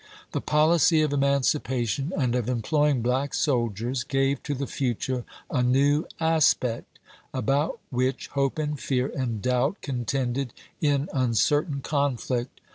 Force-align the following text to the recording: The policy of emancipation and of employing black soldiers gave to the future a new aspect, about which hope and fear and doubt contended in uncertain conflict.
The 0.31 0.41
policy 0.41 1.03
of 1.03 1.13
emancipation 1.13 2.11
and 2.17 2.33
of 2.33 2.49
employing 2.49 3.03
black 3.03 3.35
soldiers 3.35 4.03
gave 4.03 4.41
to 4.41 4.55
the 4.55 4.65
future 4.65 5.25
a 5.51 5.61
new 5.61 6.05
aspect, 6.19 6.97
about 7.35 7.79
which 7.91 8.25
hope 8.29 8.57
and 8.57 8.79
fear 8.79 9.11
and 9.15 9.43
doubt 9.43 9.77
contended 9.83 10.55
in 10.81 11.07
uncertain 11.13 11.81
conflict. 11.81 12.59